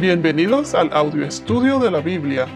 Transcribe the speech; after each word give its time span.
Bienvenidos 0.00 0.74
al 0.74 0.90
audio 0.94 1.26
estudio 1.26 1.78
de 1.78 1.90
la 1.90 2.00
Biblia. 2.00 2.46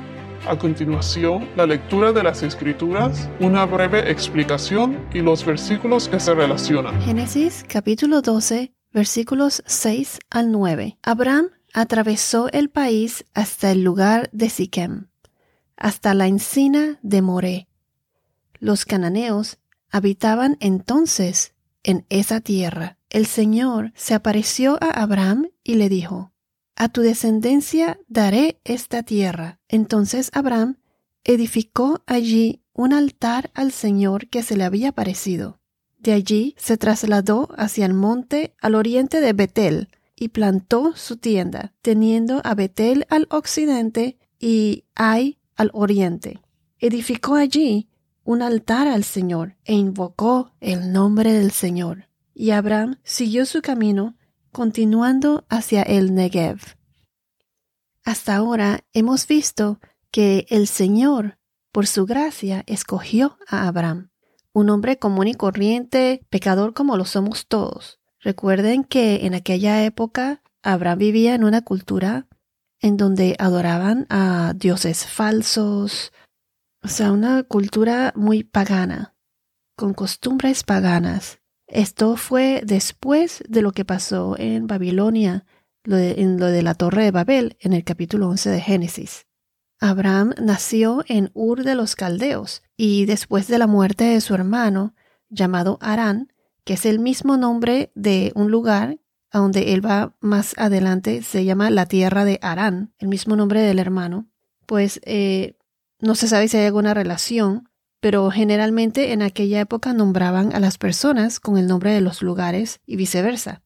A 0.48 0.56
continuación, 0.58 1.46
la 1.56 1.66
lectura 1.66 2.10
de 2.10 2.22
las 2.22 2.42
Escrituras, 2.42 3.28
una 3.38 3.66
breve 3.66 4.10
explicación 4.10 5.06
y 5.12 5.20
los 5.20 5.44
versículos 5.44 6.08
que 6.08 6.18
se 6.20 6.32
relacionan. 6.32 6.98
Génesis 7.02 7.62
capítulo 7.68 8.22
12, 8.22 8.72
versículos 8.94 9.62
6 9.66 10.20
al 10.30 10.52
9. 10.52 10.96
Abraham 11.02 11.50
atravesó 11.74 12.48
el 12.50 12.70
país 12.70 13.26
hasta 13.34 13.70
el 13.72 13.84
lugar 13.84 14.30
de 14.32 14.48
Siquem, 14.48 15.08
hasta 15.76 16.14
la 16.14 16.28
encina 16.28 16.98
de 17.02 17.20
Moré. 17.20 17.68
Los 18.58 18.86
cananeos 18.86 19.58
habitaban 19.90 20.56
entonces 20.60 21.52
en 21.82 22.06
esa 22.08 22.40
tierra. 22.40 22.96
El 23.10 23.26
Señor 23.26 23.92
se 23.94 24.14
apareció 24.14 24.78
a 24.80 25.02
Abraham 25.02 25.50
y 25.62 25.74
le 25.74 25.90
dijo, 25.90 26.30
A 26.76 26.88
tu 26.88 27.02
descendencia 27.02 28.00
daré 28.08 28.60
esta 28.64 29.02
tierra. 29.02 29.60
Entonces 29.68 30.30
Abraham 30.32 30.78
edificó 31.22 32.02
allí 32.06 32.62
un 32.72 32.92
altar 32.92 33.50
al 33.54 33.72
Señor 33.72 34.28
que 34.28 34.42
se 34.42 34.56
le 34.56 34.64
había 34.64 34.90
aparecido. 34.90 35.60
De 35.98 36.12
allí 36.12 36.54
se 36.58 36.76
trasladó 36.76 37.48
hacia 37.56 37.86
el 37.86 37.94
monte 37.94 38.54
al 38.60 38.74
oriente 38.74 39.20
de 39.20 39.32
Betel 39.32 39.88
y 40.16 40.28
plantó 40.28 40.94
su 40.96 41.16
tienda, 41.16 41.72
teniendo 41.80 42.40
a 42.44 42.54
Betel 42.54 43.06
al 43.08 43.26
occidente 43.30 44.18
y 44.38 44.84
Ai 44.94 45.38
al 45.56 45.70
oriente. 45.72 46.40
Edificó 46.78 47.36
allí 47.36 47.88
un 48.24 48.42
altar 48.42 48.88
al 48.88 49.04
Señor 49.04 49.56
e 49.64 49.74
invocó 49.74 50.52
el 50.60 50.92
nombre 50.92 51.32
del 51.32 51.52
Señor. 51.52 52.08
Y 52.34 52.50
Abraham 52.50 52.98
siguió 53.04 53.46
su 53.46 53.62
camino, 53.62 54.16
continuando 54.54 55.44
hacia 55.50 55.82
el 55.82 56.14
Negev. 56.14 56.60
Hasta 58.04 58.36
ahora 58.36 58.84
hemos 58.92 59.26
visto 59.26 59.80
que 60.12 60.46
el 60.48 60.68
Señor, 60.68 61.38
por 61.72 61.88
su 61.88 62.06
gracia, 62.06 62.62
escogió 62.66 63.36
a 63.48 63.66
Abraham, 63.66 64.10
un 64.52 64.70
hombre 64.70 64.96
común 64.96 65.26
y 65.26 65.34
corriente, 65.34 66.24
pecador 66.30 66.72
como 66.72 66.96
lo 66.96 67.04
somos 67.04 67.48
todos. 67.48 67.98
Recuerden 68.20 68.84
que 68.84 69.26
en 69.26 69.34
aquella 69.34 69.84
época 69.84 70.40
Abraham 70.62 70.98
vivía 70.98 71.34
en 71.34 71.42
una 71.42 71.62
cultura 71.62 72.28
en 72.80 72.96
donde 72.96 73.34
adoraban 73.40 74.06
a 74.08 74.52
dioses 74.54 75.04
falsos, 75.04 76.12
o 76.80 76.88
sea, 76.88 77.10
una 77.10 77.42
cultura 77.42 78.12
muy 78.14 78.44
pagana, 78.44 79.16
con 79.74 79.94
costumbres 79.94 80.62
paganas. 80.62 81.40
Esto 81.74 82.16
fue 82.16 82.62
después 82.64 83.42
de 83.48 83.60
lo 83.60 83.72
que 83.72 83.84
pasó 83.84 84.36
en 84.38 84.68
Babilonia, 84.68 85.44
en 85.84 86.38
lo 86.38 86.46
de 86.46 86.62
la 86.62 86.74
Torre 86.74 87.02
de 87.02 87.10
Babel, 87.10 87.56
en 87.58 87.72
el 87.72 87.82
capítulo 87.82 88.28
11 88.28 88.48
de 88.50 88.60
Génesis. 88.60 89.26
Abraham 89.80 90.34
nació 90.40 91.04
en 91.08 91.32
Ur 91.34 91.64
de 91.64 91.74
los 91.74 91.96
Caldeos 91.96 92.62
y 92.76 93.06
después 93.06 93.48
de 93.48 93.58
la 93.58 93.66
muerte 93.66 94.04
de 94.04 94.20
su 94.20 94.34
hermano, 94.34 94.94
llamado 95.30 95.78
Arán, 95.80 96.32
que 96.62 96.74
es 96.74 96.86
el 96.86 97.00
mismo 97.00 97.36
nombre 97.36 97.90
de 97.96 98.30
un 98.36 98.52
lugar 98.52 99.00
a 99.32 99.40
donde 99.40 99.74
él 99.74 99.84
va 99.84 100.14
más 100.20 100.54
adelante, 100.56 101.22
se 101.22 101.44
llama 101.44 101.70
la 101.70 101.86
tierra 101.86 102.24
de 102.24 102.38
Arán, 102.40 102.94
el 102.98 103.08
mismo 103.08 103.34
nombre 103.34 103.60
del 103.62 103.80
hermano, 103.80 104.28
pues 104.66 105.00
eh, 105.06 105.56
no 105.98 106.14
se 106.14 106.28
sabe 106.28 106.46
si 106.46 106.56
hay 106.56 106.66
alguna 106.66 106.94
relación, 106.94 107.68
pero 108.04 108.30
generalmente 108.30 109.14
en 109.14 109.22
aquella 109.22 109.62
época 109.62 109.94
nombraban 109.94 110.54
a 110.54 110.60
las 110.60 110.76
personas 110.76 111.40
con 111.40 111.56
el 111.56 111.66
nombre 111.66 111.90
de 111.90 112.02
los 112.02 112.20
lugares 112.20 112.82
y 112.84 112.96
viceversa. 112.96 113.62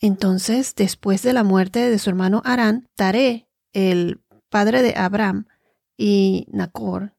Entonces, 0.00 0.74
después 0.74 1.20
de 1.22 1.34
la 1.34 1.44
muerte 1.44 1.90
de 1.90 1.98
su 1.98 2.08
hermano 2.08 2.40
Arán, 2.46 2.88
Taré, 2.94 3.46
el 3.74 4.22
padre 4.48 4.80
de 4.80 4.94
Abraham 4.96 5.44
y 5.98 6.46
Nacor, 6.52 7.12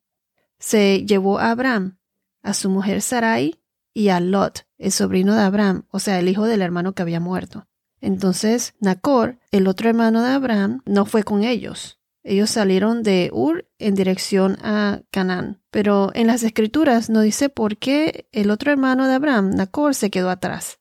se 0.57 1.05
llevó 1.05 1.37
a 1.37 1.51
Abraham, 1.51 1.99
a 2.41 2.55
su 2.55 2.71
mujer 2.71 3.03
Sarai 3.03 3.61
y 3.93 4.09
a 4.09 4.19
Lot, 4.19 4.65
el 4.79 4.91
sobrino 4.91 5.35
de 5.35 5.43
Abraham, 5.43 5.85
o 5.91 5.99
sea, 5.99 6.17
el 6.17 6.27
hijo 6.27 6.45
del 6.45 6.63
hermano 6.63 6.93
que 6.93 7.03
había 7.03 7.19
muerto. 7.19 7.67
Entonces, 8.01 8.73
Nacor, 8.79 9.37
el 9.51 9.67
otro 9.67 9.89
hermano 9.89 10.23
de 10.23 10.29
Abraham, 10.29 10.81
no 10.85 11.05
fue 11.05 11.21
con 11.21 11.43
ellos. 11.43 11.99
Ellos 12.27 12.49
salieron 12.49 13.03
de 13.03 13.29
Ur 13.31 13.69
en 13.77 13.93
dirección 13.93 14.57
a 14.63 15.03
Canaán. 15.11 15.61
Pero 15.69 16.09
en 16.15 16.25
las 16.25 16.41
escrituras 16.41 17.07
no 17.07 17.21
dice 17.21 17.49
por 17.49 17.77
qué 17.77 18.27
el 18.31 18.49
otro 18.49 18.71
hermano 18.71 19.07
de 19.07 19.13
Abraham, 19.13 19.51
Nacor, 19.51 19.93
se 19.93 20.09
quedó 20.09 20.31
atrás. 20.31 20.79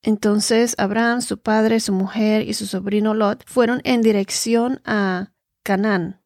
Entonces 0.00 0.74
Abraham, 0.78 1.20
su 1.20 1.38
padre, 1.38 1.80
su 1.80 1.92
mujer 1.92 2.48
y 2.48 2.54
su 2.54 2.64
sobrino 2.64 3.12
Lot 3.12 3.44
fueron 3.46 3.82
en 3.84 4.00
dirección 4.00 4.80
a 4.86 5.34
Canaán. 5.62 6.22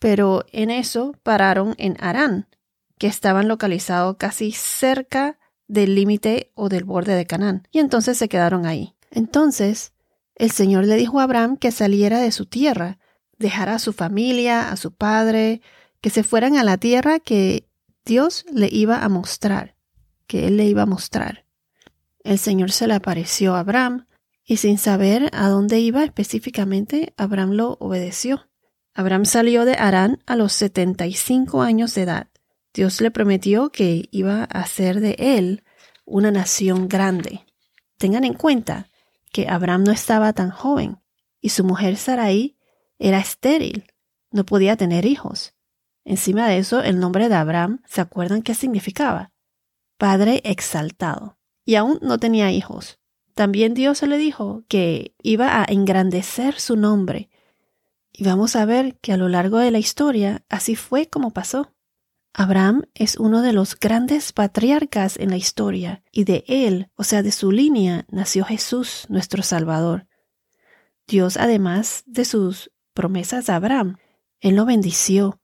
Pero 0.00 0.44
en 0.50 0.70
eso 0.70 1.14
pararon 1.22 1.76
en 1.78 1.96
Arán, 2.00 2.48
que 2.98 3.06
estaban 3.06 3.46
localizados 3.46 4.16
casi 4.16 4.50
cerca 4.50 5.38
del 5.68 5.94
límite 5.94 6.50
o 6.56 6.68
del 6.68 6.82
borde 6.82 7.14
de 7.14 7.26
Canaán, 7.26 7.68
y 7.70 7.78
entonces 7.78 8.18
se 8.18 8.28
quedaron 8.28 8.66
ahí. 8.66 8.96
Entonces 9.12 9.92
el 10.34 10.50
Señor 10.50 10.84
le 10.86 10.96
dijo 10.96 11.20
a 11.20 11.22
Abraham 11.22 11.56
que 11.56 11.70
saliera 11.70 12.18
de 12.18 12.32
su 12.32 12.46
tierra 12.46 12.98
dejar 13.42 13.68
a 13.68 13.78
su 13.78 13.92
familia, 13.92 14.70
a 14.70 14.76
su 14.76 14.94
padre, 14.94 15.60
que 16.00 16.08
se 16.08 16.22
fueran 16.22 16.56
a 16.56 16.64
la 16.64 16.78
tierra 16.78 17.20
que 17.20 17.68
Dios 18.04 18.46
le 18.50 18.68
iba 18.70 19.04
a 19.04 19.08
mostrar, 19.08 19.76
que 20.26 20.46
Él 20.46 20.56
le 20.56 20.64
iba 20.64 20.82
a 20.82 20.86
mostrar. 20.86 21.44
El 22.24 22.38
Señor 22.38 22.72
se 22.72 22.86
le 22.86 22.94
apareció 22.94 23.54
a 23.54 23.60
Abraham 23.60 24.06
y 24.44 24.56
sin 24.56 24.78
saber 24.78 25.30
a 25.32 25.48
dónde 25.48 25.80
iba 25.80 26.02
específicamente, 26.02 27.14
Abraham 27.16 27.52
lo 27.52 27.76
obedeció. 27.80 28.48
Abraham 28.94 29.24
salió 29.24 29.64
de 29.64 29.74
Arán 29.74 30.22
a 30.26 30.36
los 30.36 30.52
75 30.52 31.62
años 31.62 31.94
de 31.94 32.02
edad. 32.02 32.28
Dios 32.74 33.00
le 33.00 33.10
prometió 33.10 33.70
que 33.70 34.08
iba 34.10 34.42
a 34.42 34.44
hacer 34.44 35.00
de 35.00 35.16
él 35.18 35.62
una 36.04 36.30
nación 36.30 36.88
grande. 36.88 37.46
Tengan 37.98 38.24
en 38.24 38.34
cuenta 38.34 38.88
que 39.32 39.48
Abraham 39.48 39.84
no 39.84 39.92
estaba 39.92 40.32
tan 40.32 40.50
joven 40.50 40.98
y 41.40 41.50
su 41.50 41.64
mujer 41.64 41.96
Sarai 41.96 42.56
era 43.02 43.18
estéril, 43.18 43.84
no 44.30 44.44
podía 44.44 44.76
tener 44.76 45.04
hijos. 45.04 45.54
Encima 46.04 46.48
de 46.48 46.58
eso, 46.58 46.82
el 46.82 46.98
nombre 47.00 47.28
de 47.28 47.34
Abraham, 47.34 47.82
¿se 47.86 48.00
acuerdan 48.00 48.42
qué 48.42 48.54
significaba? 48.54 49.32
Padre 49.98 50.40
exaltado. 50.44 51.38
Y 51.64 51.74
aún 51.74 51.98
no 52.00 52.18
tenía 52.18 52.50
hijos. 52.50 52.98
También 53.34 53.74
Dios 53.74 54.02
le 54.02 54.18
dijo 54.18 54.64
que 54.68 55.14
iba 55.22 55.60
a 55.60 55.64
engrandecer 55.64 56.58
su 56.58 56.76
nombre. 56.76 57.28
Y 58.12 58.24
vamos 58.24 58.56
a 58.56 58.64
ver 58.64 58.98
que 59.00 59.12
a 59.12 59.16
lo 59.16 59.28
largo 59.28 59.58
de 59.58 59.70
la 59.70 59.78
historia 59.78 60.44
así 60.48 60.76
fue 60.76 61.08
como 61.08 61.32
pasó. 61.32 61.72
Abraham 62.34 62.84
es 62.94 63.16
uno 63.16 63.42
de 63.42 63.52
los 63.52 63.78
grandes 63.78 64.32
patriarcas 64.32 65.18
en 65.18 65.30
la 65.30 65.36
historia, 65.36 66.02
y 66.10 66.24
de 66.24 66.44
él, 66.48 66.88
o 66.94 67.04
sea, 67.04 67.22
de 67.22 67.30
su 67.30 67.52
línea, 67.52 68.06
nació 68.10 68.44
Jesús, 68.44 69.04
nuestro 69.10 69.42
Salvador. 69.42 70.06
Dios, 71.06 71.36
además 71.36 72.04
de 72.06 72.24
sus 72.24 72.71
promesas 72.94 73.48
a 73.48 73.56
Abraham, 73.56 73.96
Él 74.40 74.56
lo 74.56 74.64
bendició, 74.64 75.40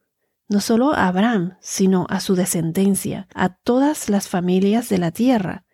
no 0.48 0.60
solo 0.60 0.94
a 0.94 1.08
Abraham, 1.08 1.56
sino 1.60 2.06
a 2.08 2.20
su 2.20 2.34
descendencia, 2.34 3.28
a 3.34 3.54
todas 3.54 4.08
las 4.08 4.28
familias 4.28 4.88
de 4.88 4.98
la 4.98 5.10
tierra, 5.10 5.64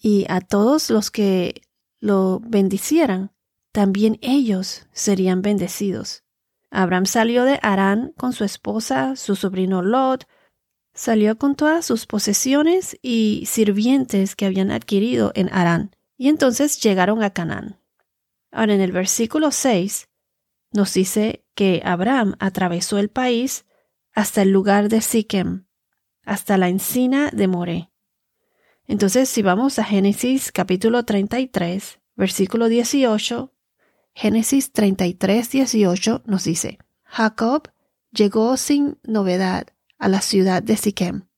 y 0.00 0.24
a 0.28 0.40
todos 0.40 0.90
los 0.90 1.10
que 1.10 1.62
lo 2.00 2.40
bendicieran, 2.40 3.32
también 3.72 4.18
ellos 4.22 4.86
serían 4.92 5.42
bendecidos. 5.42 6.24
Abraham 6.70 7.06
salió 7.06 7.44
de 7.44 7.58
Arán 7.62 8.12
con 8.16 8.32
su 8.32 8.44
esposa, 8.44 9.16
su 9.16 9.36
sobrino 9.36 9.82
Lot, 9.82 10.26
salió 10.94 11.36
con 11.36 11.54
todas 11.54 11.84
sus 11.84 12.06
posesiones 12.06 12.96
y 13.02 13.44
sirvientes 13.46 14.36
que 14.36 14.46
habían 14.46 14.70
adquirido 14.70 15.32
en 15.34 15.52
Arán, 15.52 15.94
y 16.16 16.28
entonces 16.28 16.80
llegaron 16.80 17.22
a 17.22 17.30
Canaán. 17.30 17.80
Ahora 18.52 18.74
en 18.74 18.80
el 18.80 18.92
versículo 18.92 19.50
6 19.50 20.09
nos 20.72 20.94
dice 20.94 21.44
que 21.54 21.82
Abraham 21.84 22.34
atravesó 22.38 22.98
el 22.98 23.08
país 23.08 23.66
hasta 24.12 24.42
el 24.42 24.50
lugar 24.50 24.88
de 24.88 25.00
Siquem, 25.00 25.66
hasta 26.24 26.56
la 26.58 26.68
encina 26.68 27.30
de 27.30 27.48
Moré. 27.48 27.90
Entonces, 28.86 29.28
si 29.28 29.42
vamos 29.42 29.78
a 29.78 29.84
Génesis 29.84 30.50
capítulo 30.52 31.04
33, 31.04 32.00
versículo 32.16 32.68
18, 32.68 33.52
Génesis 34.14 34.72
33, 34.72 35.50
18 35.50 36.22
nos 36.26 36.44
dice, 36.44 36.78
Jacob 37.04 37.70
llegó 38.10 38.56
sin 38.56 38.98
novedad 39.04 39.68
a 39.98 40.08
la 40.08 40.20
ciudad 40.20 40.62
de 40.62 40.76
Siquem, 40.76 41.28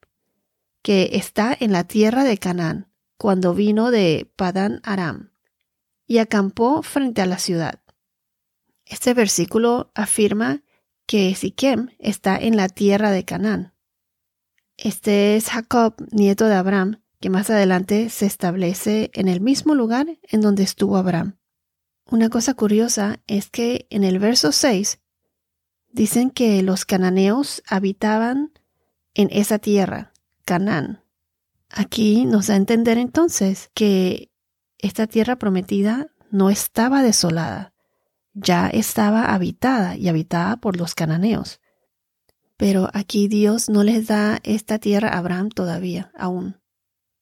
que 0.82 1.10
está 1.12 1.54
en 1.58 1.72
la 1.72 1.84
tierra 1.84 2.24
de 2.24 2.38
Canaán, 2.38 2.88
cuando 3.18 3.54
vino 3.54 3.90
de 3.90 4.32
Padán 4.34 4.80
Aram, 4.82 5.32
y 6.06 6.18
acampó 6.18 6.82
frente 6.82 7.22
a 7.22 7.26
la 7.26 7.38
ciudad. 7.38 7.81
Este 8.92 9.14
versículo 9.14 9.90
afirma 9.94 10.62
que 11.06 11.34
Siquem 11.34 11.88
está 11.98 12.36
en 12.36 12.58
la 12.58 12.68
tierra 12.68 13.10
de 13.10 13.24
Canaán. 13.24 13.72
Este 14.76 15.34
es 15.34 15.48
Jacob, 15.48 15.94
nieto 16.10 16.44
de 16.44 16.56
Abraham, 16.56 17.00
que 17.18 17.30
más 17.30 17.48
adelante 17.48 18.10
se 18.10 18.26
establece 18.26 19.10
en 19.14 19.28
el 19.28 19.40
mismo 19.40 19.74
lugar 19.74 20.18
en 20.24 20.42
donde 20.42 20.62
estuvo 20.62 20.98
Abraham. 20.98 21.38
Una 22.10 22.28
cosa 22.28 22.52
curiosa 22.52 23.18
es 23.26 23.48
que 23.48 23.86
en 23.88 24.04
el 24.04 24.18
verso 24.18 24.52
6 24.52 25.00
dicen 25.88 26.28
que 26.28 26.62
los 26.62 26.84
cananeos 26.84 27.62
habitaban 27.66 28.52
en 29.14 29.30
esa 29.32 29.58
tierra, 29.58 30.12
Canaán. 30.44 31.02
Aquí 31.70 32.26
nos 32.26 32.48
da 32.48 32.54
a 32.54 32.58
entender 32.58 32.98
entonces 32.98 33.70
que 33.72 34.30
esta 34.76 35.06
tierra 35.06 35.36
prometida 35.36 36.08
no 36.30 36.50
estaba 36.50 37.02
desolada, 37.02 37.71
ya 38.34 38.68
estaba 38.68 39.32
habitada 39.34 39.96
y 39.96 40.08
habitada 40.08 40.56
por 40.56 40.76
los 40.76 40.94
cananeos. 40.94 41.60
Pero 42.56 42.88
aquí 42.92 43.28
Dios 43.28 43.68
no 43.68 43.82
les 43.82 44.06
da 44.06 44.40
esta 44.42 44.78
tierra 44.78 45.08
a 45.08 45.18
Abraham 45.18 45.50
todavía, 45.50 46.12
aún. 46.16 46.60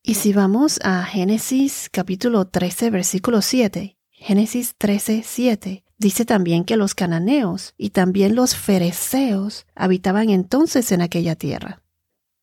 Y 0.02 0.14
si 0.14 0.32
vamos 0.32 0.80
a 0.82 1.02
Génesis 1.04 1.88
capítulo 1.90 2.46
13, 2.46 2.90
versículo 2.90 3.42
7, 3.42 3.98
Génesis 4.10 4.74
13, 4.76 5.22
7, 5.24 5.84
dice 5.98 6.24
también 6.24 6.64
que 6.64 6.76
los 6.76 6.94
cananeos 6.94 7.74
y 7.76 7.90
también 7.90 8.34
los 8.34 8.54
fereceos 8.54 9.66
habitaban 9.74 10.30
entonces 10.30 10.92
en 10.92 11.02
aquella 11.02 11.36
tierra. 11.36 11.82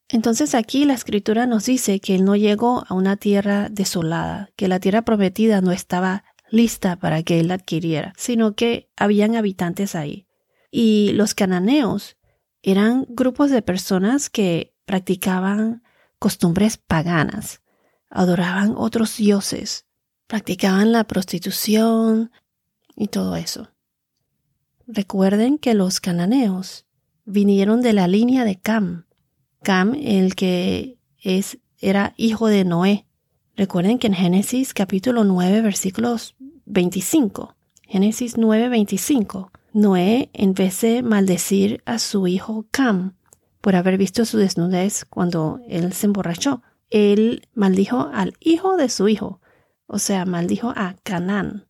Entonces 0.10 0.56
aquí 0.56 0.86
la 0.86 0.94
escritura 0.94 1.46
nos 1.48 1.66
dice 1.66 2.00
que 2.00 2.16
él 2.16 2.24
no 2.24 2.36
llegó 2.36 2.84
a 2.88 2.94
una 2.94 3.18
tierra 3.18 3.68
desolada, 3.70 4.50
que 4.56 4.68
la 4.68 4.80
tierra 4.80 5.02
prometida 5.02 5.60
no 5.60 5.72
estaba 5.72 6.24
lista 6.50 6.96
para 6.98 7.24
que 7.24 7.40
él 7.40 7.52
adquiriera, 7.52 8.14
sino 8.18 8.56
que 8.56 8.90
habían 8.96 9.36
habitantes 9.36 9.96
ahí. 9.96 10.28
Y 10.72 11.12
los 11.14 11.34
cananeos 11.34 12.18
eran 12.62 13.06
grupos 13.10 13.52
de 13.52 13.62
personas 13.62 14.30
que 14.30 14.74
practicaban 14.86 15.84
costumbres 16.20 16.78
paganas, 16.78 17.62
adoraban 18.10 18.74
otros 18.76 19.18
dioses, 19.18 19.86
practicaban 20.28 20.92
la 20.92 21.06
prostitución 21.06 22.32
y 22.96 23.08
todo 23.08 23.36
eso. 23.36 23.70
Recuerden 24.88 25.58
que 25.58 25.74
los 25.74 26.00
cananeos 26.00 26.86
vinieron 27.26 27.82
de 27.82 27.94
la 27.94 28.08
línea 28.08 28.46
de 28.46 28.60
Cam. 28.60 29.06
Cam, 29.62 29.96
el 29.96 30.36
que 30.36 30.98
es, 31.22 31.60
era 31.80 32.14
hijo 32.16 32.48
de 32.48 32.64
Noé. 32.64 33.06
Recuerden 33.58 34.00
que 34.00 34.08
en 34.08 34.14
Génesis 34.14 34.74
capítulo 34.74 35.24
9 35.24 35.62
versículos 35.62 36.36
25, 36.68 37.56
Génesis 37.84 38.38
9, 38.38 38.70
25, 38.70 39.52
Noé, 39.74 40.30
en 40.34 40.54
vez 40.54 40.82
de 40.82 41.02
maldecir 41.04 41.82
a 41.86 42.00
su 42.00 42.28
hijo 42.28 42.68
Cam 42.72 43.16
por 43.62 43.76
haber 43.76 43.98
visto 43.98 44.26
su 44.26 44.38
desnudez 44.38 45.06
cuando 45.06 45.60
él 45.68 45.94
se 45.94 46.06
emborrachó, 46.06 46.62
él 46.90 47.48
maldijo 47.54 48.10
al 48.14 48.34
hijo 48.40 48.78
de 48.78 48.90
su 48.90 49.08
hijo, 49.08 49.42
o 49.88 50.00
sea, 50.00 50.26
maldijo 50.26 50.74
a 50.76 50.96
Canaán, 51.04 51.68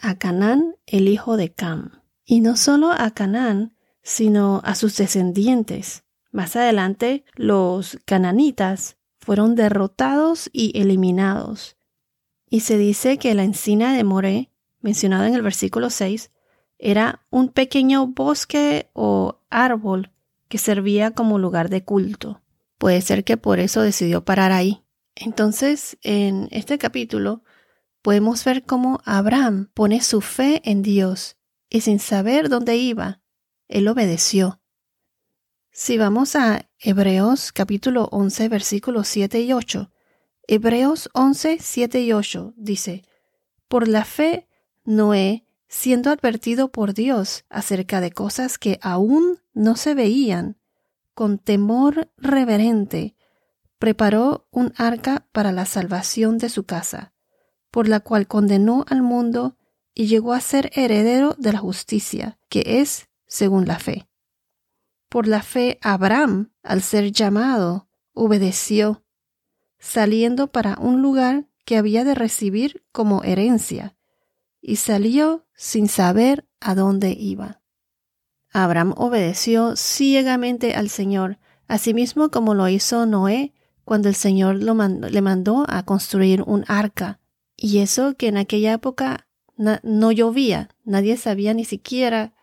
a 0.00 0.18
Canaán, 0.18 0.74
el 0.86 1.08
hijo 1.08 1.36
de 1.36 1.52
Cam. 1.52 2.02
Y 2.24 2.40
no 2.40 2.56
solo 2.56 2.92
a 2.92 3.10
Canaán, 3.10 3.76
sino 4.02 4.60
a 4.64 4.74
sus 4.74 4.96
descendientes. 4.96 6.04
Más 6.30 6.56
adelante, 6.56 7.24
los 7.34 7.98
cananitas 8.04 8.96
fueron 9.20 9.54
derrotados 9.54 10.50
y 10.52 10.78
eliminados. 10.78 11.76
Y 12.52 12.60
se 12.60 12.76
dice 12.76 13.16
que 13.16 13.34
la 13.34 13.44
encina 13.44 13.94
de 13.94 14.04
Moré, 14.04 14.50
mencionada 14.82 15.26
en 15.26 15.34
el 15.34 15.40
versículo 15.40 15.88
6, 15.88 16.30
era 16.78 17.24
un 17.30 17.48
pequeño 17.48 18.08
bosque 18.08 18.90
o 18.92 19.40
árbol 19.48 20.12
que 20.48 20.58
servía 20.58 21.12
como 21.12 21.38
lugar 21.38 21.70
de 21.70 21.82
culto. 21.82 22.42
Puede 22.76 23.00
ser 23.00 23.24
que 23.24 23.38
por 23.38 23.58
eso 23.58 23.80
decidió 23.80 24.26
parar 24.26 24.52
ahí. 24.52 24.84
Entonces, 25.14 25.96
en 26.02 26.48
este 26.50 26.76
capítulo, 26.76 27.42
podemos 28.02 28.44
ver 28.44 28.64
cómo 28.64 29.00
Abraham 29.06 29.70
pone 29.72 30.02
su 30.02 30.20
fe 30.20 30.60
en 30.66 30.82
Dios 30.82 31.38
y 31.70 31.80
sin 31.80 32.00
saber 32.00 32.50
dónde 32.50 32.76
iba, 32.76 33.22
él 33.68 33.88
obedeció. 33.88 34.60
Si 35.70 35.96
vamos 35.96 36.36
a 36.36 36.68
Hebreos 36.78 37.50
capítulo 37.50 38.10
11 38.12 38.50
versículos 38.50 39.08
7 39.08 39.40
y 39.40 39.54
8, 39.54 39.91
Hebreos 40.54 41.08
11, 41.14 41.60
7 41.62 42.02
y 42.02 42.12
8 42.12 42.52
dice, 42.58 43.04
Por 43.68 43.88
la 43.88 44.04
fe, 44.04 44.50
Noé, 44.84 45.46
siendo 45.66 46.10
advertido 46.10 46.70
por 46.70 46.92
Dios 46.92 47.46
acerca 47.48 48.02
de 48.02 48.12
cosas 48.12 48.58
que 48.58 48.78
aún 48.82 49.40
no 49.54 49.76
se 49.76 49.94
veían, 49.94 50.58
con 51.14 51.38
temor 51.38 52.12
reverente, 52.18 53.16
preparó 53.78 54.46
un 54.50 54.74
arca 54.76 55.26
para 55.32 55.52
la 55.52 55.64
salvación 55.64 56.36
de 56.36 56.50
su 56.50 56.64
casa, 56.64 57.14
por 57.70 57.88
la 57.88 58.00
cual 58.00 58.26
condenó 58.26 58.84
al 58.90 59.00
mundo 59.00 59.56
y 59.94 60.06
llegó 60.06 60.34
a 60.34 60.40
ser 60.40 60.70
heredero 60.74 61.34
de 61.38 61.54
la 61.54 61.60
justicia, 61.60 62.38
que 62.50 62.62
es 62.82 63.08
según 63.26 63.66
la 63.66 63.78
fe. 63.78 64.06
Por 65.08 65.28
la 65.28 65.42
fe 65.42 65.78
Abraham, 65.80 66.52
al 66.62 66.82
ser 66.82 67.10
llamado, 67.10 67.88
obedeció, 68.12 69.02
saliendo 69.82 70.46
para 70.46 70.78
un 70.80 71.02
lugar 71.02 71.48
que 71.64 71.76
había 71.76 72.04
de 72.04 72.14
recibir 72.14 72.84
como 72.92 73.24
herencia, 73.24 73.96
y 74.60 74.76
salió 74.76 75.44
sin 75.54 75.88
saber 75.88 76.46
a 76.60 76.76
dónde 76.76 77.10
iba. 77.18 77.60
Abraham 78.52 78.94
obedeció 78.96 79.74
ciegamente 79.74 80.74
al 80.74 80.88
Señor, 80.88 81.38
asimismo 81.66 82.30
como 82.30 82.54
lo 82.54 82.68
hizo 82.68 83.06
Noé 83.06 83.54
cuando 83.84 84.08
el 84.08 84.14
Señor 84.14 84.54
le 84.56 85.20
mandó 85.20 85.64
a 85.68 85.82
construir 85.82 86.42
un 86.42 86.64
arca. 86.68 87.18
Y 87.56 87.78
eso 87.78 88.14
que 88.16 88.28
en 88.28 88.36
aquella 88.36 88.72
época 88.74 89.26
no 89.56 90.12
llovía, 90.12 90.68
nadie 90.84 91.16
sabía 91.16 91.54
ni 91.54 91.64
siquiera 91.64 92.34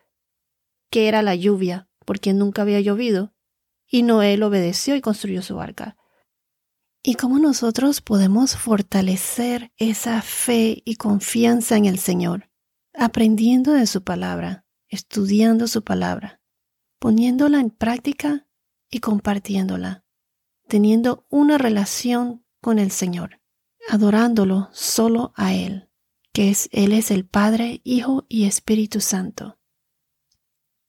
qué 0.90 1.08
era 1.08 1.22
la 1.22 1.36
lluvia, 1.36 1.88
porque 2.06 2.34
nunca 2.34 2.64
había 2.64 2.82
llovido. 2.82 3.34
Y 3.88 4.04
Noé 4.04 4.36
lo 4.36 4.48
obedeció 4.48 4.98
y 4.98 5.02
construyó 5.02 5.42
su 5.42 5.62
arca. 5.62 5.96
¿Y 7.02 7.16
cómo 7.16 7.40
nosotros 7.40 8.02
podemos 8.02 8.58
fortalecer 8.58 9.72
esa 9.78 10.22
fe 10.22 10.82
y 10.84 10.96
confianza 10.96 11.78
en 11.78 11.86
el 11.86 11.98
Señor? 11.98 12.50
Aprendiendo 12.94 13.72
de 13.72 13.88
su 13.88 14.04
palabra, 14.04 14.66
estudiando 14.90 15.68
su 15.68 15.84
palabra, 15.84 16.42
poniéndola 17.00 17.62
en 17.62 17.70
práctica 17.70 18.48
y 18.92 19.00
compartiéndola, 19.00 20.04
teniendo 20.68 21.26
una 21.30 21.58
relación 21.58 22.44
con 22.60 22.80
el 22.80 22.92
Señor, 22.92 23.40
adorándolo 23.88 24.68
solo 24.74 25.32
a 25.38 25.54
Él, 25.54 25.90
que 26.34 26.50
es 26.50 26.68
Él 26.74 26.92
es 26.92 27.12
el 27.12 27.26
Padre, 27.26 27.80
Hijo 27.86 28.26
y 28.28 28.44
Espíritu 28.44 29.00
Santo. 29.00 29.58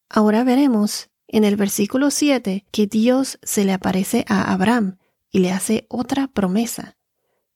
Ahora 0.08 0.42
veremos 0.42 1.10
en 1.28 1.44
el 1.44 1.54
versículo 1.54 2.10
7 2.10 2.66
que 2.72 2.86
Dios 2.88 3.38
se 3.44 3.64
le 3.64 3.72
aparece 3.72 4.24
a 4.28 4.52
Abraham 4.52 4.98
y 5.30 5.38
le 5.38 5.52
hace 5.52 5.86
otra 5.88 6.26
promesa. 6.28 6.96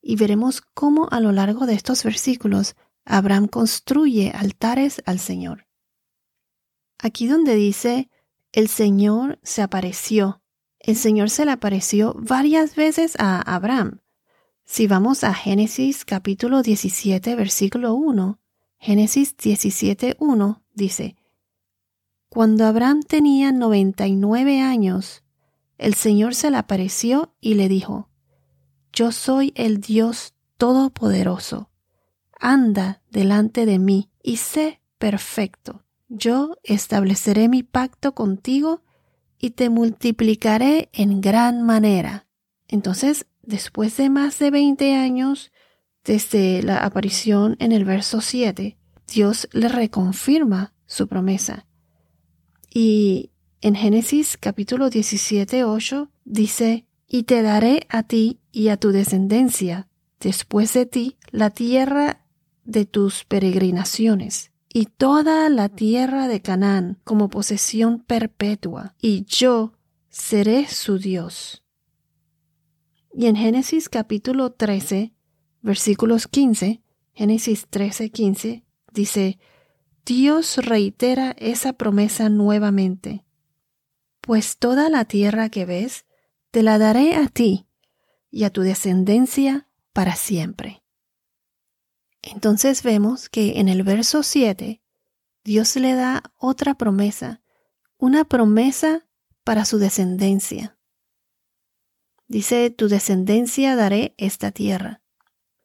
Y 0.01 0.17
veremos 0.17 0.61
cómo 0.61 1.09
a 1.11 1.21
lo 1.21 1.33
largo 1.33 1.67
de 1.67 1.75
estos 1.75 2.05
versículos 2.05 2.77
Abraham 3.05 3.49
construye 3.49 4.31
altares 4.31 5.03
al 5.07 5.19
Señor. 5.19 5.67
Aquí 6.99 7.27
donde 7.27 7.55
dice, 7.55 8.11
el 8.53 8.69
Señor 8.69 9.39
se 9.43 9.63
apareció, 9.63 10.43
el 10.79 10.97
Señor 10.97 11.31
se 11.31 11.45
le 11.45 11.53
apareció 11.53 12.15
varias 12.19 12.77
veces 12.77 13.15
a 13.19 13.41
Abraham. 13.41 14.01
Si 14.65 14.87
vamos 14.87 15.25
a 15.25 15.35
Génesis 15.35 16.05
capítulo 16.05 16.63
17, 16.63 17.35
versículo 17.35 17.95
1, 17.95 18.39
Génesis 18.79 19.37
17, 19.37 20.17
1 20.19 20.63
dice, 20.73 21.17
Cuando 22.29 22.65
Abraham 22.65 23.03
tenía 23.03 23.51
99 23.53 24.61
años, 24.61 25.24
el 25.79 25.95
Señor 25.95 26.35
se 26.35 26.51
le 26.51 26.57
apareció 26.57 27.35
y 27.41 27.55
le 27.55 27.69
dijo, 27.69 28.09
Yo 28.93 29.13
soy 29.13 29.53
el 29.57 29.81
Dios 29.81 30.35
Todopoderoso. 30.57 31.71
Anda 32.39 33.03
delante 33.11 33.67
de 33.67 33.79
mí 33.79 34.11
y 34.23 34.37
sé 34.37 34.81
perfecto. 34.99 35.85
Yo 36.09 36.57
estableceré 36.63 37.49
mi 37.49 37.63
pacto 37.63 38.15
contigo 38.15 38.83
y 39.39 39.51
te 39.51 39.69
multiplicaré 39.69 40.91
en 40.93 41.21
gran 41.21 41.63
manera. 41.63 42.27
Entonces, 42.69 43.27
después 43.43 43.97
de 43.97 44.11
más 44.11 44.39
de 44.39 44.51
20 44.51 44.95
años, 44.95 45.53
desde 46.05 46.63
la 46.63 46.79
aparición 46.79 47.57
en 47.59 47.73
el 47.73 47.85
verso 47.85 48.21
7, 48.21 48.79
Dios 49.07 49.49
le 49.53 49.69
reconfirma 49.69 50.73
su 50.87 51.09
promesa. 51.09 51.67
Y 52.73 53.31
en 53.65 53.75
Génesis 53.75 54.37
capítulo 54.37 54.91
17, 54.91 55.65
8 55.65 56.11
dice, 56.27 56.85
y 57.09 57.23
te 57.23 57.41
daré 57.41 57.87
a 57.89 58.03
ti 58.03 58.39
y 58.53 58.69
a 58.69 58.77
tu 58.77 58.91
descendencia 58.91 59.89
después 60.21 60.75
de 60.75 60.85
ti 60.85 61.17
la 61.31 61.49
tierra 61.49 62.27
de 62.65 62.85
tus 62.85 63.25
peregrinaciones 63.25 64.53
y 64.69 64.85
toda 64.85 65.49
la 65.49 65.71
tierra 65.71 66.29
de 66.29 66.43
Canaán 66.43 66.99
como 67.05 67.31
posesión 67.31 68.01
perpetua, 68.01 68.97
y 69.01 69.25
yo 69.25 69.73
seré 70.11 70.69
su 70.69 70.99
Dios. 70.99 71.63
Y 73.15 73.29
en 73.29 73.37
Génesis 73.37 73.89
capítulo 73.89 74.53
13, 74.53 75.15
versículos 75.63 76.29
15, 76.29 76.83
Génesis 77.15 77.67
13, 77.71 78.11
15, 78.11 78.63
dice, 78.93 79.39
Dios 80.05 80.59
reitera 80.59 81.35
esa 81.39 81.73
promesa 81.73 82.29
nuevamente. 82.29 83.25
Pues 84.25 84.57
toda 84.57 84.89
la 84.89 85.05
tierra 85.05 85.51
que 85.51 85.67
ves, 85.67 86.07
te 86.51 86.63
la 86.63 86.79
daré 86.79 87.15
a 87.15 87.29
ti 87.29 87.67
y 88.31 88.45
a 88.45 88.51
tu 88.51 88.63
descendencia 88.63 89.69
para 89.93 90.17
siempre. 90.17 90.83
Entonces 92.23 92.83
vemos 92.83 93.29
que 93.29 93.61
en 93.61 93.69
el 93.69 93.83
verso 93.83 94.23
7, 94.23 94.81
Dios 95.45 95.77
le 95.77 95.95
da 95.95 96.23
otra 96.39 96.73
promesa, 96.73 97.43
una 97.99 98.25
promesa 98.25 99.07
para 99.45 99.67
su 99.67 99.77
descendencia. 99.77 100.79
Dice, 102.27 102.71
tu 102.71 102.89
descendencia 102.89 103.77
daré 103.77 104.15
esta 104.17 104.53
tierra. 104.53 105.03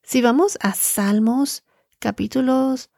Si 0.04 0.22
vamos 0.22 0.58
a 0.60 0.74
Salmos 0.74 1.64
capítulos 1.98 2.90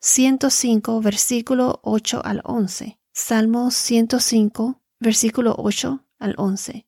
105, 0.00 1.00
versículo 1.00 1.78
8 1.84 2.22
al 2.24 2.40
11. 2.44 2.98
Salmos 3.12 3.74
105, 3.74 4.82
versículo 4.98 5.54
8 5.58 6.04
al 6.18 6.34
11. 6.38 6.86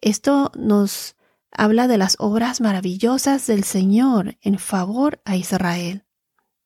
Esto 0.00 0.52
nos 0.56 1.16
habla 1.50 1.88
de 1.88 1.98
las 1.98 2.16
obras 2.18 2.60
maravillosas 2.60 3.46
del 3.46 3.64
Señor 3.64 4.36
en 4.40 4.58
favor 4.58 5.20
a 5.24 5.36
Israel. 5.36 6.04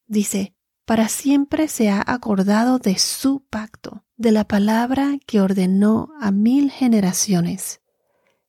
Dice, 0.07 0.57
para 0.85 1.09
siempre 1.09 1.69
se 1.69 1.91
ha 1.91 2.03
acordado 2.07 2.79
de 2.79 2.99
su 2.99 3.45
pacto, 3.50 4.07
de 4.17 4.33
la 4.33 4.45
palabra 4.45 5.19
que 5.27 5.41
ordenó 5.41 6.09
a 6.19 6.31
mil 6.31 6.71
generaciones, 6.71 7.83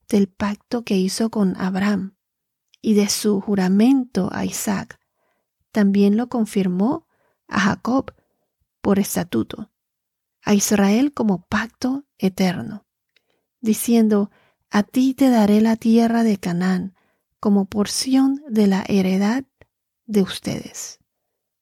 del 0.08 0.30
pacto 0.30 0.84
que 0.84 0.96
hizo 0.96 1.30
con 1.30 1.56
Abraham 1.58 2.16
y 2.82 2.94
de 2.94 3.10
su 3.10 3.42
juramento 3.42 4.30
a 4.32 4.46
Isaac. 4.46 5.00
También 5.72 6.16
lo 6.16 6.30
confirmó 6.30 7.08
a 7.50 7.60
Jacob 7.60 8.13
por 8.82 9.00
estatuto, 9.00 9.72
a 10.50 10.56
Israel 10.56 11.13
como 11.13 11.46
pacto 11.46 12.06
eterno, 12.18 12.88
diciendo, 13.62 14.32
a 14.72 14.82
ti 14.82 15.13
te 15.13 15.29
daré 15.29 15.62
la 15.62 15.75
tierra 15.75 16.24
de 16.24 16.39
Canaán 16.39 16.96
como 17.39 17.65
porción 17.65 18.41
de 18.50 18.65
la 18.65 18.84
heredad 18.88 19.44
de 20.08 20.24
ustedes. 20.24 21.01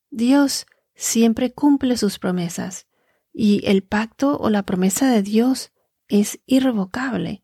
Dios 0.10 0.68
siempre 0.96 1.52
cumple 1.52 1.98
sus 1.98 2.18
promesas 2.18 2.88
y 3.34 3.60
el 3.66 3.84
pacto 3.84 4.38
o 4.38 4.50
la 4.50 4.64
promesa 4.64 5.12
de 5.12 5.22
Dios 5.22 5.74
es 6.08 6.40
irrevocable. 6.46 7.44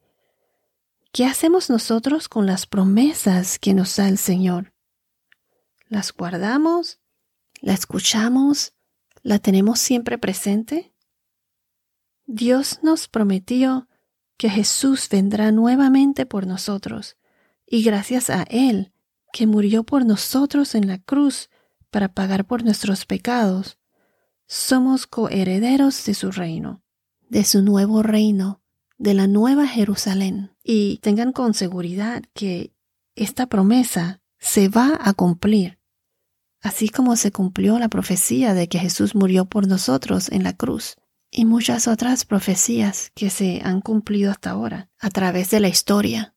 ¿Qué 1.12 1.26
hacemos 1.26 1.70
nosotros 1.70 2.30
con 2.30 2.46
las 2.46 2.68
promesas 2.68 3.60
que 3.60 3.74
nos 3.74 3.94
da 3.98 4.08
el 4.08 4.18
Señor? 4.18 4.74
¿Las 5.90 6.14
guardamos? 6.14 7.02
¿La 7.60 7.74
escuchamos? 7.74 8.76
¿La 9.24 9.40
tenemos 9.40 9.82
siempre 9.82 10.18
presente? 10.18 10.93
Dios 12.26 12.80
nos 12.84 13.08
prometió 13.08 13.88
que 14.38 14.50
Jesús 14.50 15.08
vendrá 15.10 15.52
nuevamente 15.52 16.26
por 16.26 16.48
nosotros, 16.48 17.18
y 17.66 17.84
gracias 17.84 18.30
a 18.30 18.44
Él, 18.44 18.94
que 19.32 19.48
murió 19.48 19.84
por 19.84 20.06
nosotros 20.06 20.76
en 20.76 20.88
la 20.88 21.00
cruz 21.00 21.50
para 21.92 22.14
pagar 22.14 22.46
por 22.46 22.64
nuestros 22.64 23.06
pecados, 23.06 23.78
somos 24.48 25.08
coherederos 25.08 26.06
de 26.06 26.14
su 26.14 26.32
reino, 26.32 26.84
de 27.30 27.44
su 27.44 27.62
nuevo 27.62 28.04
reino, 28.04 28.62
de 28.98 29.14
la 29.14 29.28
nueva 29.28 29.68
Jerusalén. 29.68 30.52
Y 30.64 31.00
tengan 31.00 31.32
con 31.34 31.54
seguridad 31.54 32.24
que 32.34 32.74
esta 33.16 33.48
promesa 33.48 34.22
se 34.40 34.70
va 34.70 35.00
a 35.02 35.14
cumplir, 35.14 35.80
así 36.62 36.90
como 36.90 37.16
se 37.16 37.32
cumplió 37.32 37.80
la 37.80 37.90
profecía 37.90 38.54
de 38.54 38.68
que 38.68 38.80
Jesús 38.80 39.16
murió 39.16 39.46
por 39.46 39.68
nosotros 39.68 40.30
en 40.30 40.44
la 40.44 40.54
cruz 40.54 40.98
y 41.34 41.46
muchas 41.46 41.88
otras 41.88 42.26
profecías 42.26 43.12
que 43.16 43.30
se 43.30 43.62
han 43.64 43.82
cumplido 43.82 44.32
hasta 44.32 44.52
ahora 44.52 44.90
a 45.00 45.10
través 45.10 45.50
de 45.50 45.60
la 45.60 45.68
historia. 45.68 46.36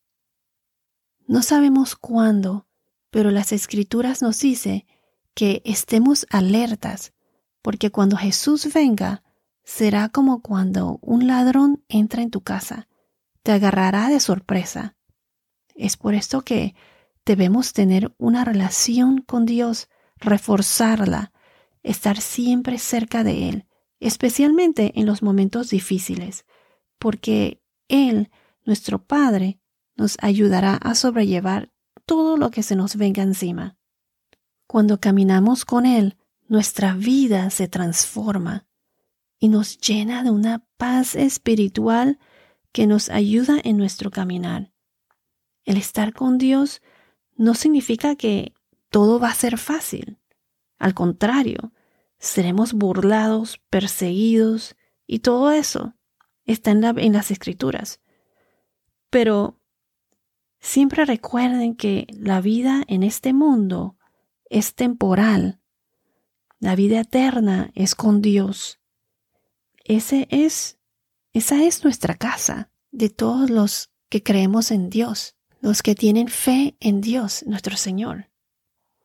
No 1.27 1.43
sabemos 1.43 1.97
cuándo, 1.97 2.67
pero 3.11 3.31
las 3.31 3.53
escrituras 3.53 4.23
nos 4.23 4.41
dice 4.41 4.87
que 5.35 5.61
estemos 5.67 6.27
alertas, 6.31 7.13
porque 7.61 7.91
cuando 7.91 8.17
Jesús 8.17 8.73
venga, 8.73 9.23
será 9.65 10.09
como 10.09 10.41
cuando 10.41 10.99
un 11.03 11.27
ladrón 11.27 11.85
entra 11.89 12.23
en 12.23 12.31
tu 12.31 12.41
casa, 12.41 12.89
te 13.43 13.53
agarrará 13.53 14.09
de 14.09 14.21
sorpresa. 14.21 14.97
Es 15.75 15.99
por 15.99 16.15
esto 16.15 16.41
que 16.41 16.75
debemos 17.27 17.75
tener 17.75 18.15
una 18.17 18.45
relación 18.45 19.21
con 19.21 19.45
Dios, 19.45 19.89
reforzarla, 20.17 21.33
estar 21.83 22.21
siempre 22.21 22.79
cerca 22.79 23.25
de 23.25 23.49
Él, 23.51 23.67
especialmente 24.01 24.93
en 24.99 25.07
los 25.07 25.23
momentos 25.23 25.71
difíciles, 25.71 26.45
porque 26.99 27.63
Él, 27.89 28.31
nuestro 28.65 29.05
Padre, 29.05 29.61
nos 29.97 30.17
ayudará 30.21 30.75
a 30.75 30.95
sobrellevar 30.95 31.73
todo 32.05 32.37
lo 32.37 32.51
que 32.51 32.63
se 32.63 32.77
nos 32.77 32.97
venga 32.97 33.23
encima. 33.23 33.77
Cuando 34.67 35.01
caminamos 35.01 35.65
con 35.65 35.87
Él, 35.87 36.17
nuestra 36.49 36.95
vida 36.95 37.51
se 37.51 37.69
transforma 37.69 38.67
y 39.39 39.49
nos 39.49 39.79
llena 39.79 40.23
de 40.23 40.31
una 40.31 40.67
paz 40.77 41.15
espiritual 41.15 42.19
que 42.73 42.87
nos 42.87 43.09
ayuda 43.09 43.59
en 43.63 43.77
nuestro 43.77 44.11
caminar. 44.11 44.73
El 45.65 45.77
estar 45.77 46.13
con 46.13 46.39
Dios 46.39 46.83
no 47.35 47.55
significa 47.55 48.17
que 48.17 48.55
todo 48.91 49.19
va 49.19 49.31
a 49.31 49.35
ser 49.35 49.59
fácil. 49.59 50.19
Al 50.79 50.95
contrario, 50.95 51.73
seremos 52.19 52.73
burlados, 52.73 53.61
perseguidos, 53.71 54.77
y 55.07 55.21
todo 55.21 55.53
eso 55.53 55.95
está 56.45 56.71
en, 56.73 56.85
en 56.85 57.13
las 57.13 57.31
escrituras. 57.31 58.01
Pero 59.11 59.61
siempre 60.61 61.05
recuerden 61.05 61.77
que 61.77 62.07
la 62.11 62.41
vida 62.41 62.83
en 62.89 63.03
este 63.03 63.33
mundo 63.33 63.97
es 64.51 64.75
temporal. 64.75 65.61
La 66.59 66.75
vida 66.75 67.01
eterna 67.01 67.71
es 67.75 67.95
con 67.95 68.23
Dios. 68.23 68.81
Ese 69.85 70.27
es, 70.31 70.79
esa 71.33 71.63
es 71.63 71.85
nuestra 71.85 72.15
casa 72.15 72.71
de 72.91 73.11
todos 73.11 73.51
los 73.51 73.91
que 74.09 74.23
creemos 74.23 74.71
en 74.71 74.91
Dios, 74.91 75.37
los 75.61 75.83
que 75.83 75.95
tienen 75.95 76.29
fe 76.29 76.77
en 76.81 77.01
Dios, 77.01 77.45
nuestro 77.47 77.77
Señor. 77.77 78.31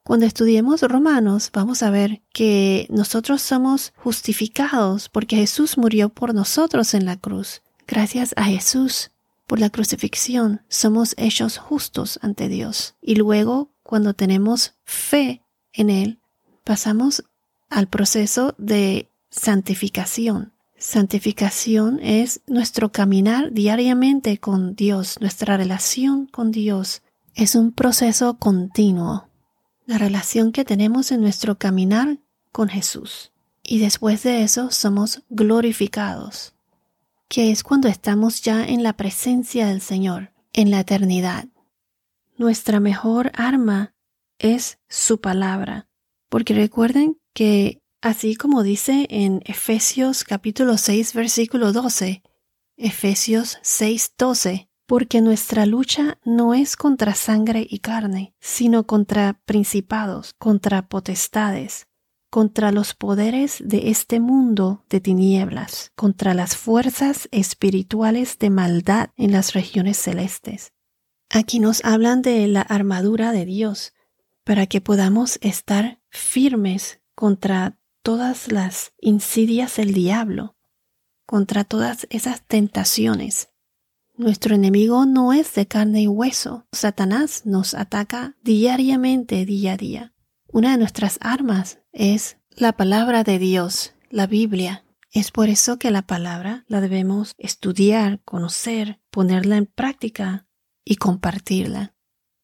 Cuando 0.03 0.25
estudiemos 0.25 0.81
Romanos, 0.81 1.51
vamos 1.53 1.83
a 1.83 1.91
ver 1.91 2.23
que 2.33 2.87
nosotros 2.89 3.41
somos 3.41 3.93
justificados 3.97 5.09
porque 5.09 5.35
Jesús 5.35 5.77
murió 5.77 6.09
por 6.09 6.33
nosotros 6.33 6.95
en 6.95 7.05
la 7.05 7.17
cruz. 7.17 7.61
Gracias 7.87 8.33
a 8.35 8.45
Jesús, 8.45 9.11
por 9.45 9.59
la 9.59 9.69
crucifixión, 9.69 10.61
somos 10.69 11.13
hechos 11.17 11.57
justos 11.59 12.17
ante 12.23 12.47
Dios. 12.47 12.95
Y 12.99 13.15
luego, 13.15 13.69
cuando 13.83 14.15
tenemos 14.15 14.73
fe 14.85 15.43
en 15.71 15.91
Él, 15.91 16.19
pasamos 16.63 17.23
al 17.69 17.87
proceso 17.87 18.55
de 18.57 19.11
santificación. 19.29 20.53
Santificación 20.77 21.99
es 22.01 22.41
nuestro 22.47 22.91
caminar 22.91 23.51
diariamente 23.51 24.39
con 24.39 24.75
Dios, 24.75 25.17
nuestra 25.21 25.57
relación 25.57 26.25
con 26.25 26.51
Dios. 26.51 27.03
Es 27.35 27.53
un 27.53 27.71
proceso 27.71 28.37
continuo 28.39 29.30
la 29.85 29.97
relación 29.97 30.51
que 30.51 30.65
tenemos 30.65 31.11
en 31.11 31.21
nuestro 31.21 31.57
caminar 31.57 32.19
con 32.51 32.69
Jesús. 32.69 33.31
Y 33.63 33.79
después 33.79 34.23
de 34.23 34.43
eso 34.43 34.71
somos 34.71 35.23
glorificados, 35.29 36.53
que 37.27 37.51
es 37.51 37.63
cuando 37.63 37.87
estamos 37.87 38.41
ya 38.41 38.65
en 38.65 38.83
la 38.83 38.93
presencia 38.93 39.67
del 39.67 39.81
Señor, 39.81 40.31
en 40.53 40.71
la 40.71 40.81
eternidad. 40.81 41.47
Nuestra 42.37 42.79
mejor 42.79 43.31
arma 43.35 43.93
es 44.39 44.79
su 44.89 45.21
palabra, 45.21 45.87
porque 46.29 46.53
recuerden 46.53 47.19
que 47.33 47.81
así 48.01 48.35
como 48.35 48.63
dice 48.63 49.05
en 49.09 49.41
Efesios 49.45 50.23
capítulo 50.23 50.77
6 50.77 51.13
versículo 51.13 51.71
12, 51.71 52.23
Efesios 52.77 53.59
6 53.61 54.13
12, 54.17 54.70
porque 54.91 55.21
nuestra 55.21 55.65
lucha 55.65 56.19
no 56.25 56.53
es 56.53 56.75
contra 56.75 57.15
sangre 57.15 57.65
y 57.65 57.79
carne, 57.79 58.35
sino 58.41 58.85
contra 58.85 59.39
principados, 59.45 60.33
contra 60.33 60.89
potestades, 60.89 61.87
contra 62.29 62.73
los 62.73 62.93
poderes 62.93 63.63
de 63.63 63.89
este 63.89 64.19
mundo 64.19 64.83
de 64.89 64.99
tinieblas, 64.99 65.93
contra 65.95 66.33
las 66.33 66.57
fuerzas 66.57 67.29
espirituales 67.31 68.37
de 68.37 68.49
maldad 68.49 69.11
en 69.15 69.31
las 69.31 69.53
regiones 69.53 69.95
celestes. 69.95 70.73
Aquí 71.29 71.59
nos 71.59 71.85
hablan 71.85 72.21
de 72.21 72.45
la 72.49 72.59
armadura 72.59 73.31
de 73.31 73.45
Dios, 73.45 73.93
para 74.43 74.65
que 74.65 74.81
podamos 74.81 75.39
estar 75.41 76.01
firmes 76.09 76.99
contra 77.15 77.77
todas 78.01 78.51
las 78.51 78.91
insidias 78.99 79.77
del 79.77 79.93
diablo, 79.93 80.57
contra 81.25 81.63
todas 81.63 82.07
esas 82.09 82.41
tentaciones. 82.45 83.50
Nuestro 84.15 84.55
enemigo 84.55 85.05
no 85.05 85.33
es 85.33 85.53
de 85.55 85.67
carne 85.67 86.01
y 86.01 86.07
hueso. 86.07 86.67
Satanás 86.71 87.45
nos 87.45 87.73
ataca 87.73 88.35
diariamente, 88.43 89.45
día 89.45 89.73
a 89.73 89.77
día. 89.77 90.13
Una 90.47 90.71
de 90.71 90.77
nuestras 90.77 91.17
armas 91.21 91.79
es 91.93 92.37
la 92.49 92.73
palabra 92.73 93.23
de 93.23 93.39
Dios, 93.39 93.93
la 94.09 94.27
Biblia. 94.27 94.85
Es 95.11 95.31
por 95.31 95.49
eso 95.49 95.79
que 95.79 95.91
la 95.91 96.01
palabra 96.03 96.65
la 96.67 96.81
debemos 96.81 97.33
estudiar, 97.37 98.21
conocer, 98.23 99.01
ponerla 99.09 99.57
en 99.57 99.65
práctica 99.65 100.47
y 100.83 100.97
compartirla. 100.97 101.95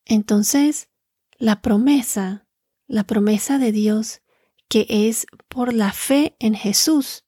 Entonces, 0.06 0.90
la 1.38 1.62
promesa, 1.62 2.48
la 2.88 3.04
promesa 3.04 3.58
de 3.58 3.72
Dios 3.72 4.22
que 4.70 4.86
es 4.90 5.28
por 5.48 5.74
la 5.74 5.94
fe 5.94 6.36
en 6.40 6.54
Jesús, 6.54 7.26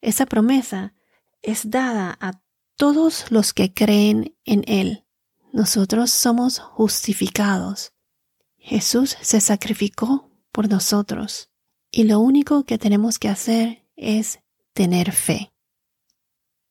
esa 0.00 0.26
promesa 0.26 0.94
es 1.42 1.70
dada 1.70 2.16
a 2.20 2.43
todos 2.76 3.30
los 3.30 3.52
que 3.52 3.72
creen 3.72 4.36
en 4.44 4.64
Él. 4.66 5.04
Nosotros 5.52 6.10
somos 6.10 6.58
justificados. 6.58 7.92
Jesús 8.56 9.16
se 9.20 9.40
sacrificó 9.40 10.30
por 10.50 10.68
nosotros 10.68 11.50
y 11.90 12.04
lo 12.04 12.20
único 12.20 12.64
que 12.64 12.78
tenemos 12.78 13.18
que 13.18 13.28
hacer 13.28 13.86
es 13.96 14.40
tener 14.72 15.12
fe. 15.12 15.52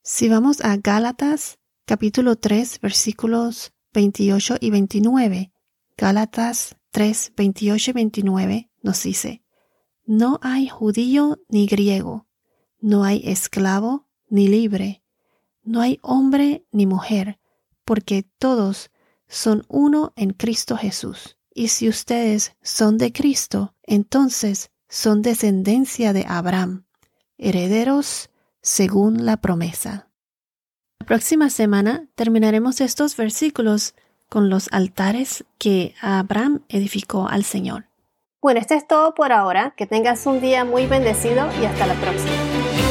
Si 0.02 0.28
vamos 0.28 0.60
a 0.60 0.76
Gálatas 0.76 1.58
capítulo 1.86 2.36
3 2.36 2.80
versículos 2.80 3.72
28 3.94 4.56
y 4.60 4.70
29, 4.70 5.52
Gálatas 5.96 6.76
3, 6.90 7.32
28 7.36 7.90
y 7.90 7.94
29 7.94 8.70
nos 8.82 9.02
dice, 9.02 9.44
No 10.04 10.40
hay 10.42 10.68
judío 10.68 11.38
ni 11.48 11.66
griego, 11.66 12.26
no 12.80 13.04
hay 13.04 13.22
esclavo 13.24 14.08
ni 14.28 14.48
libre, 14.48 15.03
no 15.64 15.80
hay 15.80 15.98
hombre 16.02 16.64
ni 16.70 16.86
mujer, 16.86 17.38
porque 17.84 18.24
todos 18.38 18.90
son 19.28 19.64
uno 19.68 20.12
en 20.16 20.30
Cristo 20.30 20.76
Jesús. 20.76 21.36
Y 21.54 21.68
si 21.68 21.88
ustedes 21.88 22.56
son 22.62 22.98
de 22.98 23.12
Cristo, 23.12 23.74
entonces 23.82 24.70
son 24.88 25.22
descendencia 25.22 26.12
de 26.12 26.24
Abraham, 26.28 26.84
herederos 27.38 28.30
según 28.60 29.26
la 29.26 29.36
promesa. 29.36 30.08
La 31.00 31.06
próxima 31.06 31.50
semana 31.50 32.06
terminaremos 32.14 32.80
estos 32.80 33.16
versículos 33.16 33.94
con 34.28 34.48
los 34.48 34.68
altares 34.72 35.44
que 35.58 35.94
Abraham 36.00 36.62
edificó 36.68 37.28
al 37.28 37.44
Señor. 37.44 37.86
Bueno, 38.40 38.60
esto 38.60 38.74
es 38.74 38.86
todo 38.86 39.14
por 39.14 39.32
ahora. 39.32 39.74
Que 39.76 39.86
tengas 39.86 40.26
un 40.26 40.40
día 40.40 40.64
muy 40.64 40.86
bendecido 40.86 41.48
y 41.60 41.64
hasta 41.64 41.86
la 41.86 41.94
próxima. 41.94 42.83